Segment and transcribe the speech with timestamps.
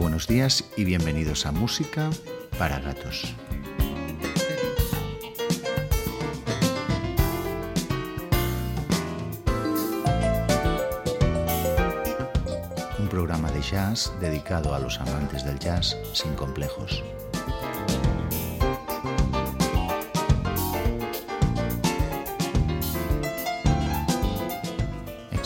[0.00, 2.08] Buenos días y bienvenidos a Música
[2.58, 3.34] para Gatos.
[12.98, 17.04] Un programa de jazz dedicado a los amantes del jazz sin complejos.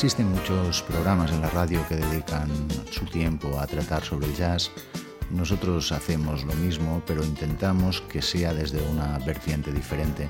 [0.05, 2.51] Existen muchos programas en la radio que dedican
[2.91, 4.71] su tiempo a tratar sobre el jazz.
[5.31, 10.29] Nosotros hacemos lo mismo, pero intentamos que sea desde una vertiente diferente.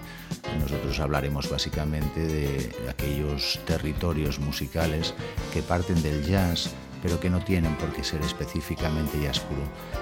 [0.60, 5.12] Nosotros hablaremos básicamente de aquellos territorios musicales
[5.52, 6.70] que parten del jazz
[7.04, 9.60] pero que no tienen por qué ser específicamente jazz puro.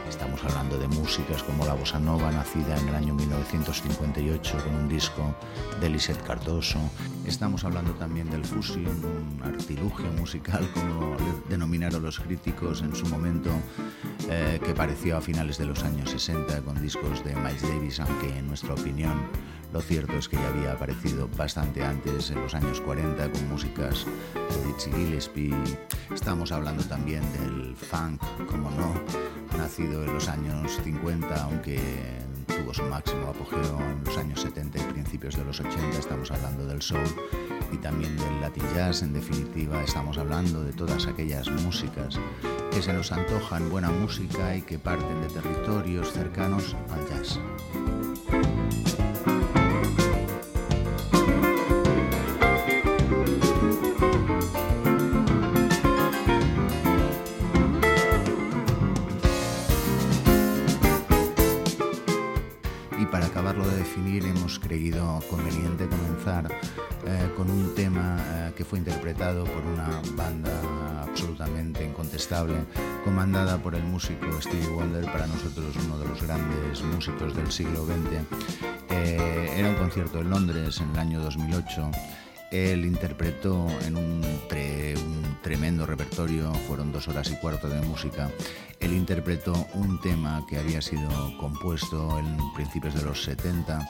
[0.09, 4.89] Estamos hablando de músicas como la bossa nova, nacida en el año 1958 con un
[4.89, 5.35] disco
[5.81, 6.79] de Lisette Cardoso.
[7.27, 11.17] Estamos hablando también del fusion, un artilugio musical, como
[11.49, 13.51] denominaron los críticos en su momento,
[14.29, 18.29] eh, que pareció a finales de los años 60 con discos de Miles Davis, aunque
[18.39, 19.29] en nuestra opinión
[19.73, 24.05] lo cierto es que ya había aparecido bastante antes, en los años 40, con músicas
[24.35, 25.55] de Dizzy Gillespie.
[26.13, 28.95] Estamos hablando también del funk, como no,
[29.57, 31.81] nacido en los años 50, aunque
[32.47, 35.99] tuvo su máximo apogeo en los años 70 y principios de los 80.
[35.99, 37.09] Estamos hablando del soul
[37.73, 39.03] y también del latin jazz.
[39.03, 42.19] En definitiva, estamos hablando de todas aquellas músicas
[42.71, 47.41] que se nos antojan buena música y que parten de territorios cercanos al jazz.
[64.73, 66.51] Creído conveniente comenzar
[67.07, 70.51] eh, con un tema eh, que fue interpretado por una banda
[71.03, 72.55] absolutamente incontestable,
[73.05, 77.85] comandada por el músico Stevie Wonder, para nosotros uno de los grandes músicos del siglo
[77.85, 78.25] XX.
[78.89, 81.91] Eh, era un concierto en Londres en el año 2008
[82.53, 84.23] él interpretó en un,
[85.43, 88.31] tremendo repertorio, fueron dos horas y cuarto de música.
[88.79, 91.09] Él interpretó un tema que había sido
[91.39, 93.81] compuesto en principios de los 70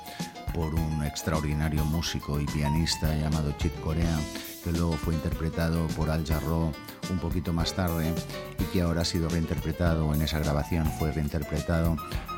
[0.54, 4.18] por un extraordinario músico y pianista llamado Chip Corea,
[4.64, 6.72] que luego fue interpretado por Al Jarreau
[7.10, 8.14] un poquito más tarde
[8.58, 11.96] y que ahora ha sido reinterpretado en esa grabación, fue reinterpretado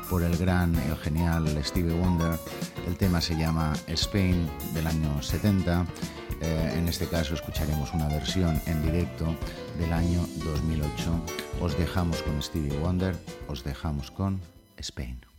[0.09, 2.39] por el gran, el genial Stevie Wonder.
[2.87, 5.85] El tema se llama Spain del año 70.
[6.41, 9.35] Eh, en este caso escucharemos una versión en directo
[9.79, 11.25] del año 2008.
[11.61, 13.15] Os dejamos con Stevie Wonder,
[13.47, 14.41] os dejamos con
[14.77, 15.34] Spain.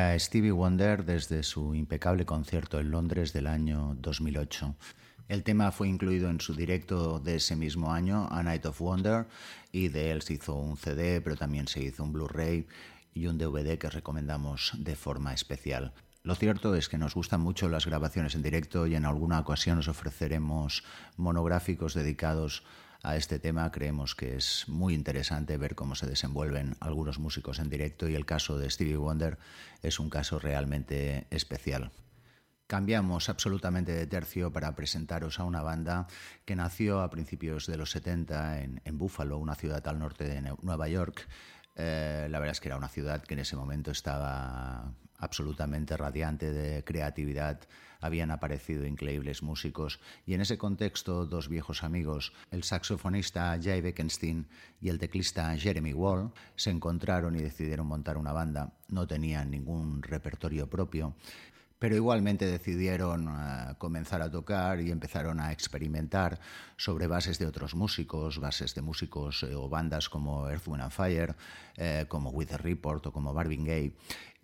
[0.00, 4.74] Era Stevie Wonder desde su impecable concierto en Londres del año 2008.
[5.28, 9.26] El tema fue incluido en su directo de ese mismo año, A Night of Wonder,
[9.72, 12.66] y de él se hizo un CD, pero también se hizo un Blu-ray
[13.12, 15.92] y un DVD que recomendamos de forma especial.
[16.22, 19.80] Lo cierto es que nos gustan mucho las grabaciones en directo y en alguna ocasión
[19.80, 20.82] os ofreceremos
[21.18, 23.70] monográficos dedicados a este tema.
[23.70, 28.26] Creemos que es muy interesante ver cómo se desenvuelven algunos músicos en directo y el
[28.26, 29.38] caso de Stevie Wonder
[29.82, 31.90] es un caso realmente especial.
[32.66, 36.06] Cambiamos absolutamente de tercio para presentaros a una banda
[36.44, 40.86] que nació a principios de los 70 en, Buffalo, una ciudad al norte de Nueva
[40.86, 41.26] York.
[41.74, 46.52] Eh, la verdad es que era una ciudad que en ese momento estaba absolutamente radiante
[46.52, 47.60] de creatividad,
[48.00, 54.46] habían aparecido increíbles músicos y en ese contexto dos viejos amigos, el saxofonista Jay Beckenstein
[54.80, 58.72] y el teclista Jeremy Wall, se encontraron y decidieron montar una banda.
[58.88, 61.14] No tenían ningún repertorio propio,
[61.80, 66.38] pero igualmente decidieron uh, comenzar a tocar y empezaron a experimentar
[66.76, 70.92] sobre bases de otros músicos, bases de músicos eh, o bandas como Earth, Wind and
[70.92, 71.34] Fire,
[71.76, 73.94] eh, como With the Report o como Marvin Gaye.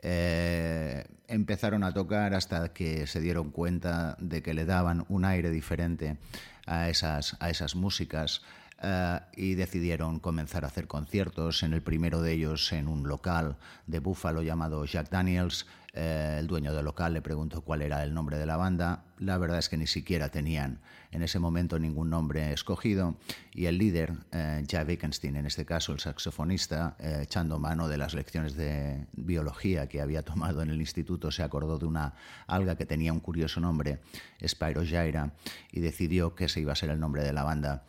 [0.01, 5.51] Eh, empezaron a tocar hasta que se dieron cuenta de que le daban un aire
[5.51, 6.17] diferente
[6.65, 8.41] a esas, a esas músicas.
[8.89, 11.65] Eh, y decidieron comenzar a hacer conciertos.
[11.65, 13.57] En el primero de ellos, en un local
[13.89, 15.67] de Buffalo llamado Jack Daniels,
[15.99, 19.05] eh, el dueño del local le preguntó cuál era el nombre de la banda.
[19.19, 20.79] La verdad es que ni siquiera tenían
[21.11, 23.17] en ese momento ningún nombre escogido
[23.55, 27.97] y el líder, eh, Jack Wittgenstein, en este caso el saxofonista, eh, echando mano de
[27.97, 32.13] las lecciones de biología que había tomado en el instituto, se acordó de una
[32.47, 34.01] alga que tenía un curioso nombre,
[34.47, 35.33] Spirogyra,
[35.73, 37.85] y decidió que ese iba a ser el nombre de la banda.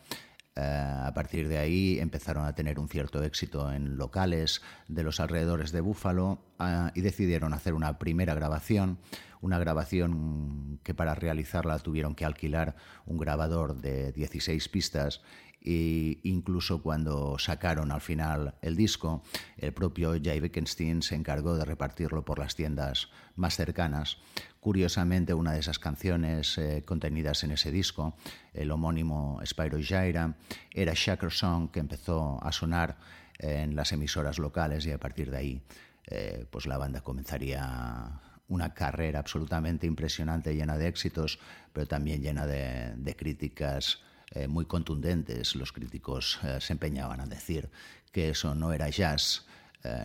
[0.58, 5.20] Eh, a partir de ahí empezaron a tener un cierto éxito en locales de los
[5.20, 6.47] alrededores de Búfalo
[6.94, 8.98] y decidieron hacer una primera grabación,
[9.40, 12.74] una grabación que para realizarla tuvieron que alquilar
[13.06, 15.20] un grabador de 16 pistas
[15.60, 19.22] e incluso cuando sacaron al final el disco,
[19.56, 24.18] el propio Jay Wittgenstein se encargó de repartirlo por las tiendas más cercanas.
[24.60, 28.16] Curiosamente, una de esas canciones eh, contenidas en ese disco,
[28.54, 30.36] el homónimo Spyro Jaira,
[30.72, 32.98] era Shaker Song que empezó a sonar
[33.38, 35.62] en las emisoras locales y a partir de ahí
[36.10, 41.38] eh, pues la banda comenzaría una carrera absolutamente impresionante, llena de éxitos,
[41.72, 45.54] pero también llena de, críticas eh, muy contundentes.
[45.54, 47.70] Los críticos eh, se empeñaban a decir
[48.10, 49.44] que eso no era jazz.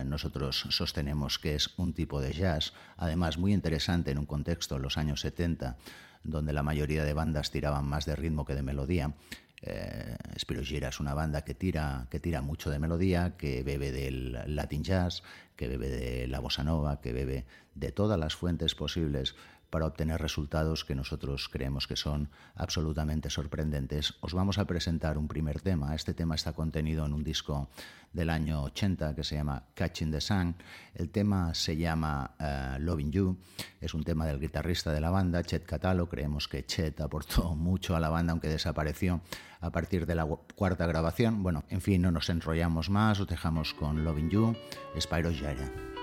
[0.06, 4.82] Nosotros sostenemos que es un tipo de jazz, además muy interesante en un contexto en
[4.82, 5.76] los años 70,
[6.22, 9.12] donde la mayoría de bandas tiraban más de ritmo que de melodía.
[9.66, 13.92] Eh, Spiro Gira es una banda que tira, que tira mucho de melodía, que bebe
[13.92, 15.22] del Latin Jazz,
[15.56, 19.34] que bebe de la bossa nova, que bebe de todas las fuentes posibles
[19.74, 24.14] para obtener resultados que nosotros creemos que son absolutamente sorprendentes.
[24.20, 25.96] Os vamos a presentar un primer tema.
[25.96, 27.68] Este tema está contenido en un disco
[28.12, 30.54] del año 80 que se llama Catching the Sun.
[30.94, 33.36] El tema se llama uh, Loving You.
[33.80, 36.08] Es un tema del guitarrista de la banda, Chet Catalo.
[36.08, 39.22] Creemos que Chet aportó mucho a la banda, aunque desapareció
[39.60, 41.42] a partir de la cuarta grabación.
[41.42, 44.56] Bueno, en fin, no nos enrollamos más, os dejamos con Loving You,
[45.00, 45.93] Spyro Gyra.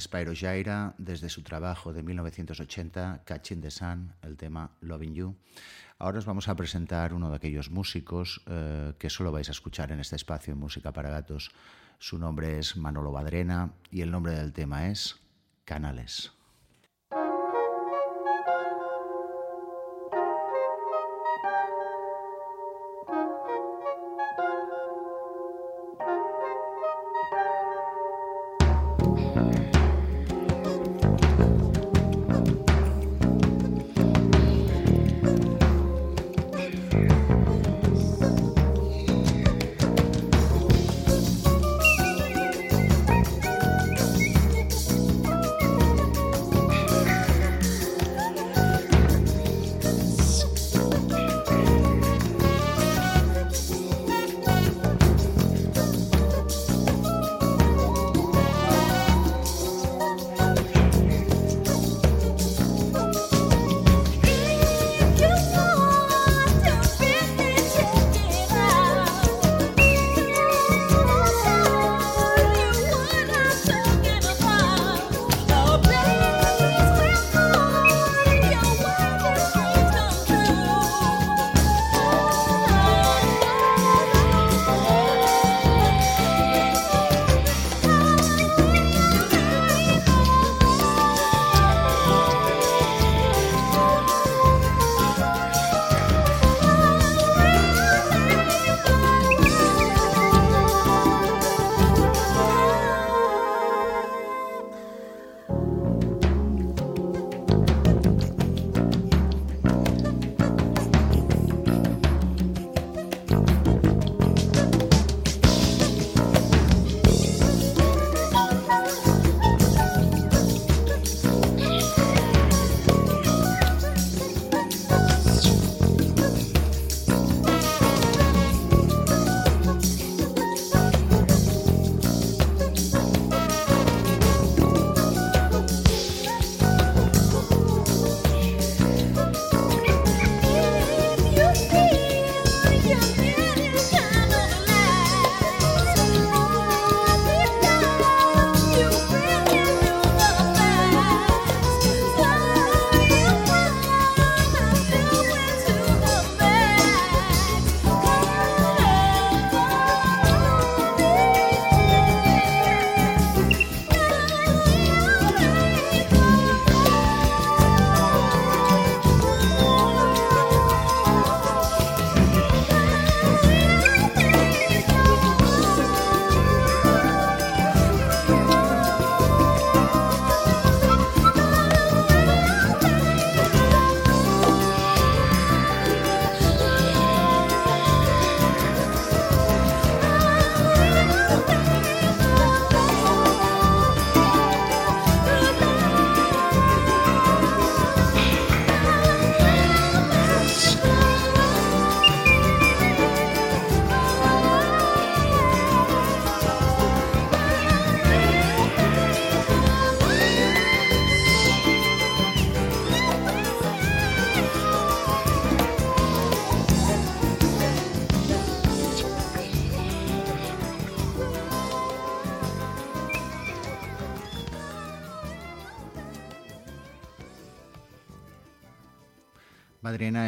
[0.00, 5.36] Spyro Gyra desde su trabajo de 1980, Catching the Sun, el tema Loving You.
[5.98, 9.92] Ahora os vamos a presentar uno de aquellos músicos eh, que solo vais a escuchar
[9.92, 11.50] en este espacio en Música para Gatos.
[11.98, 15.16] Su nombre es Manolo Badrena y el nombre del tema es
[15.66, 16.39] Canales.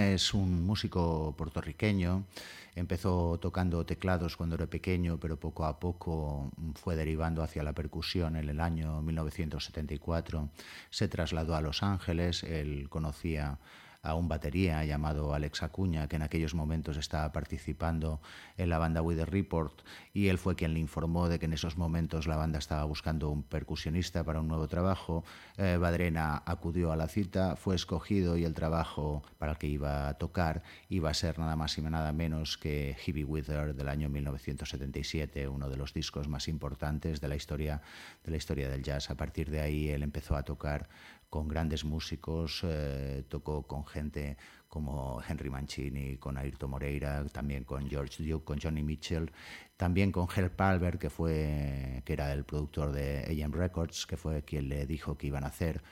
[0.00, 2.24] Es un músico puertorriqueño.
[2.74, 8.36] Empezó tocando teclados cuando era pequeño, pero poco a poco fue derivando hacia la percusión.
[8.36, 10.48] En el año 1974
[10.90, 12.42] se trasladó a Los Ángeles.
[12.42, 13.58] Él conocía
[14.02, 18.20] a un batería llamado Alex Acuña, que en aquellos momentos estaba participando
[18.56, 21.78] en la banda With Report, y él fue quien le informó de que en esos
[21.78, 25.24] momentos la banda estaba buscando un percusionista para un nuevo trabajo.
[25.56, 30.08] Eh, Badrena acudió a la cita, fue escogido y el trabajo para el que iba
[30.08, 34.08] a tocar iba a ser nada más y nada menos que Heavy Wither del año
[34.08, 37.82] 1977, uno de los discos más importantes de la historia
[38.24, 39.10] de la historia del jazz.
[39.10, 40.88] A partir de ahí él empezó a tocar
[41.32, 44.36] con grandes músicos, eh, tocó con gente
[44.68, 49.32] como Henry Mancini, con Ayrton Moreira, también con George Duke, con Johnny Mitchell,
[49.78, 54.42] también con Herb Palmer, que, fue, que era el productor de AM Records, que fue
[54.42, 55.82] quien le dijo que iban a hacer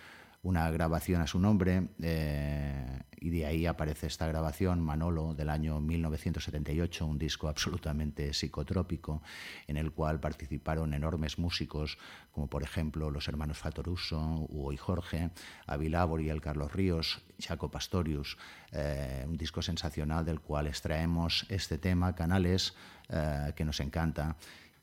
[0.42, 5.78] una grabación a su nombre eh, y de ahí aparece esta grabación, Manolo, del año
[5.80, 9.22] 1978, un disco absolutamente psicotrópico
[9.66, 11.98] en el cual participaron enormes músicos
[12.32, 15.30] como por ejemplo los hermanos Fatoruso, Hugo y Jorge,
[15.66, 18.38] Avilabor y el Carlos Ríos, Chaco Pastorius,
[18.72, 22.74] eh, un disco sensacional del cual extraemos este tema, Canales,
[23.10, 24.36] eh, que nos encanta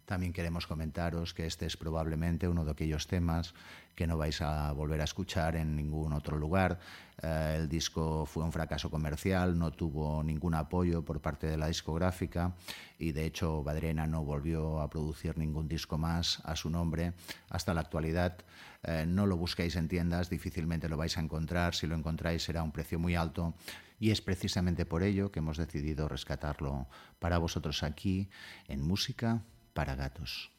[0.08, 3.54] también queremos comentaros que este es probablemente uno de aquellos temas
[3.94, 6.80] que no vais a volver a escuchar en ningún otro lugar.
[7.22, 11.68] Eh, el disco fue un fracaso comercial, no tuvo ningún apoyo por parte de la
[11.68, 12.56] discográfica
[12.98, 17.12] y de hecho Badrena no volvió a producir ningún disco más a su nombre
[17.50, 18.38] hasta la actualidad.
[18.84, 21.76] Eh, no lo busquéis en tiendas, difícilmente lo vais a encontrar.
[21.76, 23.56] Si lo encontráis será un precio muy alto
[24.00, 26.88] y es precisamente por ello que hemos decidido rescatarlo
[27.20, 28.30] para vosotros aquí
[28.70, 29.44] en música
[29.78, 30.50] para gatos.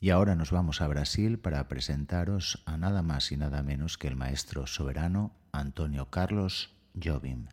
[0.00, 4.08] Y ahora nos vamos a Brasil para presentaros a nada más y nada menos que
[4.08, 7.48] el maestro soberano Antonio Carlos Jobim.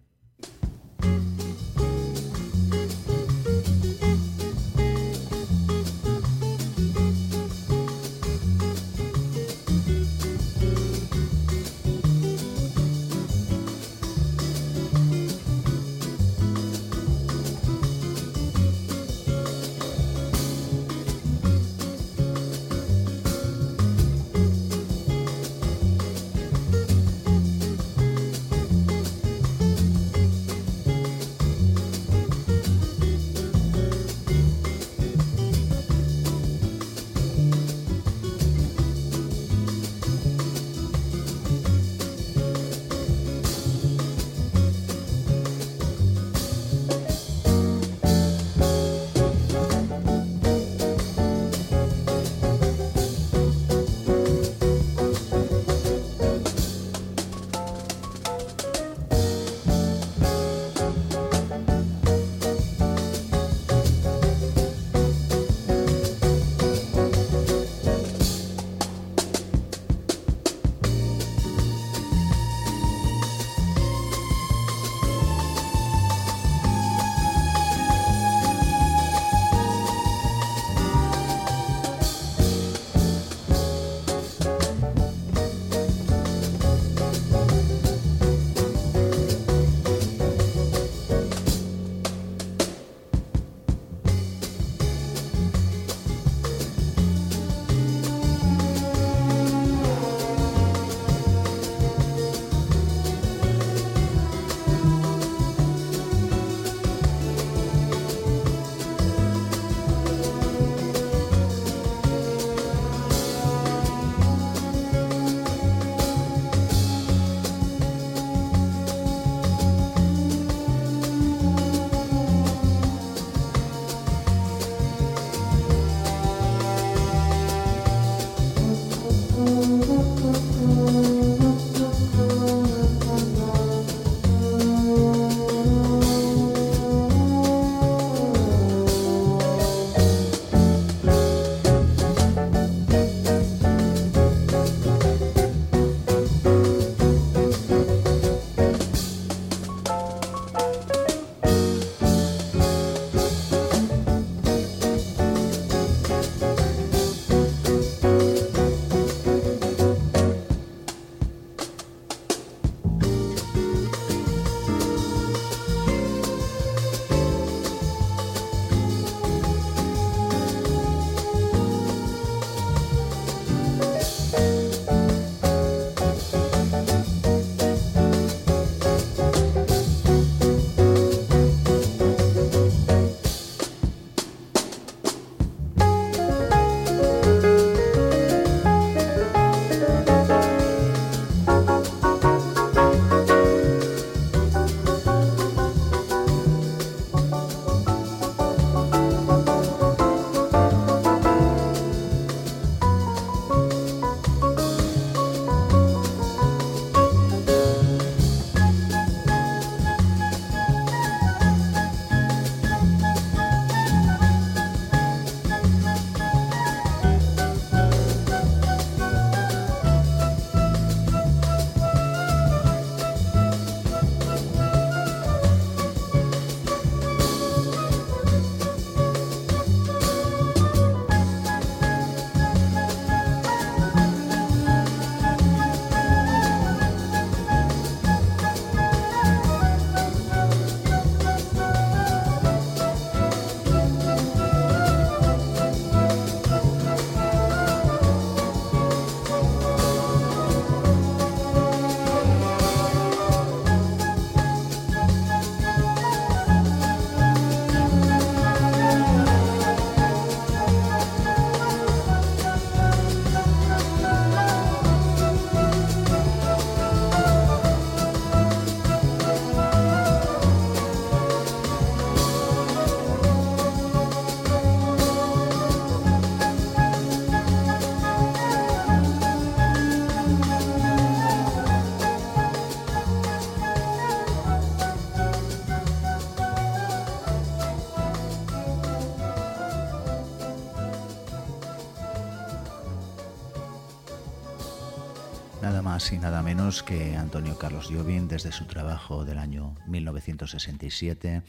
[296.11, 301.41] Y nada menos que Antonio Carlos Jobim desde su trabajo del año 1967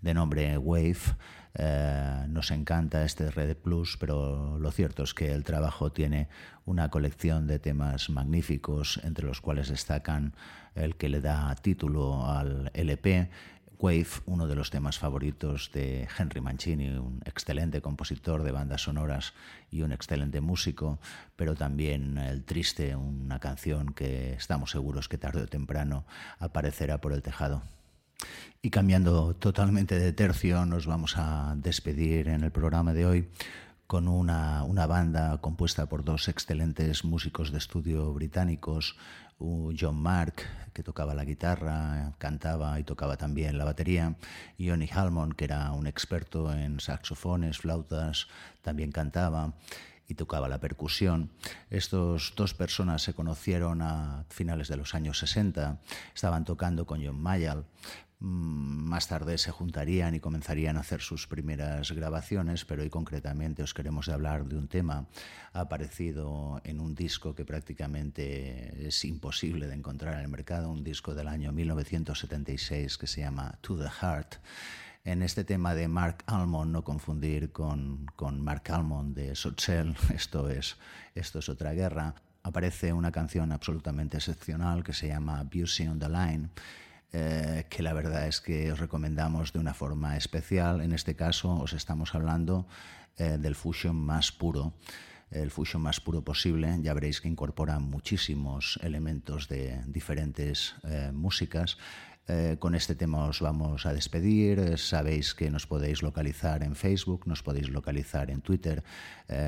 [0.00, 0.98] de nombre Wave.
[1.54, 6.28] Eh, nos encanta este Red Plus, pero lo cierto es que el trabajo tiene
[6.64, 10.34] una colección de temas magníficos, entre los cuales destacan
[10.74, 13.30] el que le da título al LP,
[13.78, 19.34] Wave, uno de los temas favoritos de Henry Mancini, un excelente compositor de bandas sonoras
[19.70, 20.98] y un excelente músico,
[21.36, 26.04] pero también El Triste, una canción que estamos seguros que tarde o temprano
[26.40, 27.62] aparecerá por el tejado.
[28.62, 33.28] Y cambiando totalmente de tercio, nos vamos a despedir en el programa de hoy
[33.88, 38.98] con una, una, banda compuesta por dos excelentes músicos de estudio británicos,
[39.38, 40.42] John Mark,
[40.74, 44.16] que tocaba la guitarra, cantaba y tocaba también la batería,
[44.58, 48.28] y Johnny Halmon, que era un experto en saxofones, flautas,
[48.60, 49.54] también cantaba
[50.06, 51.30] y tocaba la percusión.
[51.70, 55.80] Estos dos personas se conocieron a finales de los años 60,
[56.14, 57.64] estaban tocando con John Mayall,
[58.20, 63.74] más tarde se juntarían y comenzarían a hacer sus primeras grabaciones, pero hoy concretamente os
[63.74, 65.06] queremos hablar de un tema
[65.52, 71.14] aparecido en un disco que prácticamente es imposible de encontrar en el mercado, un disco
[71.14, 74.36] del año 1976 que se llama To the Heart.
[75.04, 80.48] En este tema de Mark Almond, no confundir con, con Mark Almond de Sotzel, esto
[80.48, 80.76] es,
[81.14, 86.08] esto es otra guerra, aparece una canción absolutamente excepcional que se llama Busy on the
[86.08, 86.48] Line
[87.12, 90.82] eh, que la verdad es que os recomendamos de una forma especial.
[90.82, 92.66] En este caso os estamos hablando
[93.16, 94.74] eh, del fusion más puro
[95.30, 96.78] el fusion más puro posible.
[96.80, 101.76] Ya veréis que incorpora muchísimos elementos de diferentes eh, músicas.
[102.58, 104.76] con este tema os vamos a despedir.
[104.76, 108.84] Sabéis que nos podéis localizar en Facebook, nos podéis localizar en Twitter,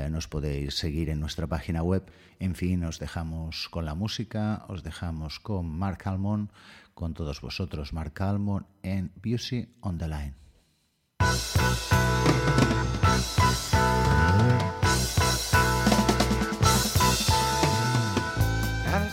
[0.09, 2.09] nos podéis seguir en nuestra página web.
[2.39, 6.49] En fin, os dejamos con la música, os dejamos con Mark Almond
[6.93, 10.35] con todos vosotros, Mark Almond en Beauty on the Line.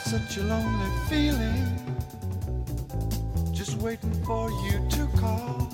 [0.04, 1.66] Such a lonely feeling,
[3.52, 5.68] just waiting for you to call.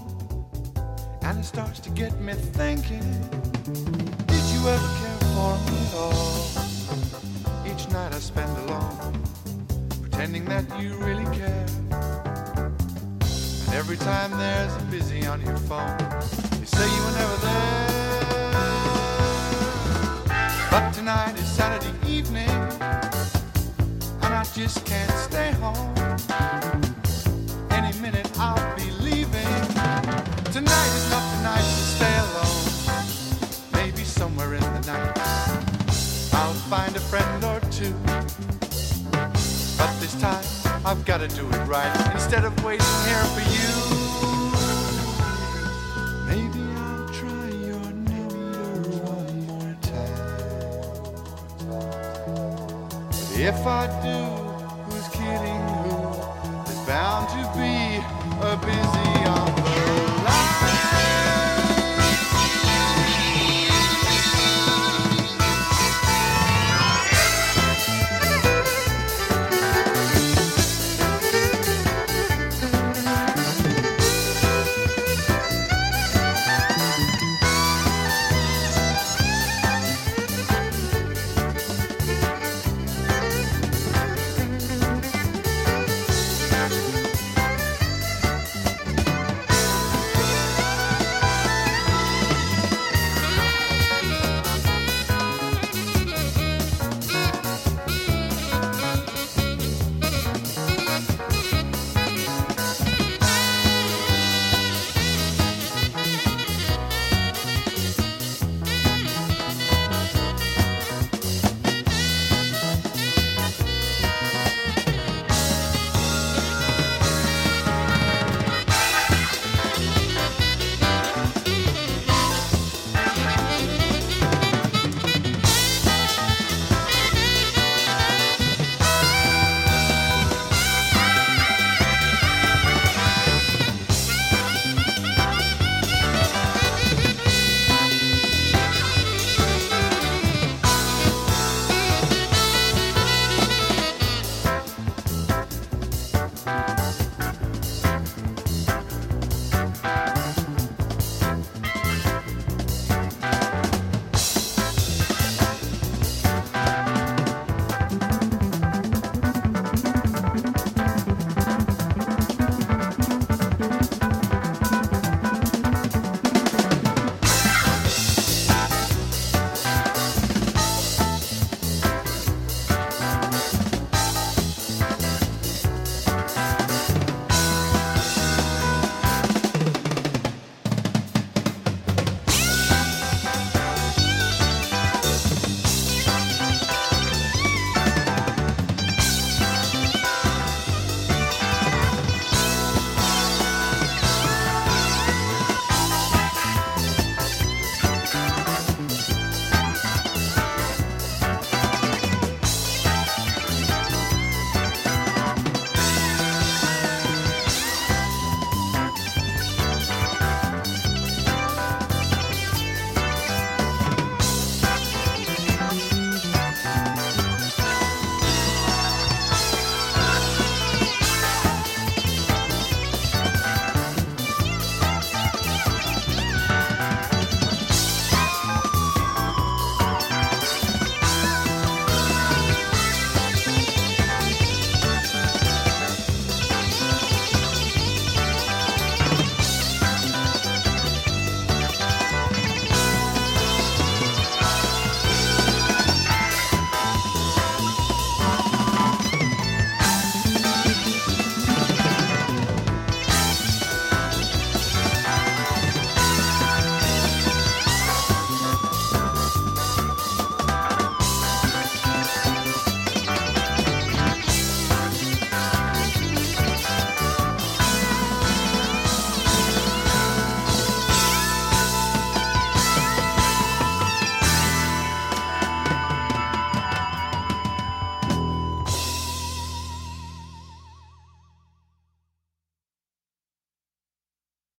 [1.22, 3.04] And it starts to get me thinking,
[4.26, 6.48] did you ever care for me at all?
[7.64, 9.22] Each night I spend alone,
[10.02, 11.66] pretending that you really care.
[13.74, 15.98] Every time there's a busy on your phone,
[16.60, 17.88] you say you were never there.
[20.70, 25.92] But tonight is Saturday evening, and I just can't stay home.
[40.94, 43.70] I've got to do it right instead of waiting here for you.
[46.28, 50.38] Maybe I'll try your number one more time.
[53.08, 54.18] But if I do,
[54.84, 55.94] who's kidding who?
[56.64, 58.00] There's bound to be
[58.46, 59.13] a busy.